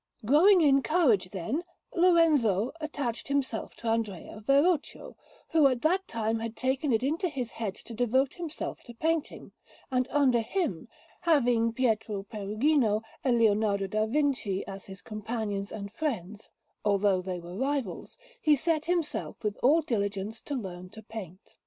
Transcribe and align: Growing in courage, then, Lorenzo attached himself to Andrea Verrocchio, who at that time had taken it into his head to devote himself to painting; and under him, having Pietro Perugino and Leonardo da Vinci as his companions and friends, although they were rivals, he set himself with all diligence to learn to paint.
Growing 0.25 0.61
in 0.61 0.81
courage, 0.81 1.29
then, 1.29 1.63
Lorenzo 1.93 2.71
attached 2.81 3.27
himself 3.27 3.75
to 3.75 3.85
Andrea 3.87 4.43
Verrocchio, 4.47 5.15
who 5.51 5.67
at 5.67 5.83
that 5.83 6.07
time 6.07 6.39
had 6.39 6.55
taken 6.55 6.91
it 6.91 7.03
into 7.03 7.29
his 7.29 7.51
head 7.51 7.75
to 7.75 7.93
devote 7.93 8.33
himself 8.33 8.81
to 8.85 8.95
painting; 8.95 9.51
and 9.91 10.07
under 10.09 10.41
him, 10.41 10.87
having 11.21 11.71
Pietro 11.71 12.23
Perugino 12.23 13.03
and 13.23 13.37
Leonardo 13.37 13.85
da 13.85 14.07
Vinci 14.07 14.65
as 14.65 14.85
his 14.87 15.03
companions 15.03 15.71
and 15.71 15.93
friends, 15.93 16.49
although 16.83 17.21
they 17.21 17.39
were 17.39 17.55
rivals, 17.55 18.17
he 18.41 18.55
set 18.55 18.85
himself 18.85 19.43
with 19.43 19.55
all 19.61 19.83
diligence 19.83 20.41
to 20.41 20.55
learn 20.55 20.89
to 20.89 21.03
paint. 21.03 21.53